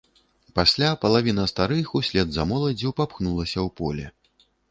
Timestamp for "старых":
1.51-1.91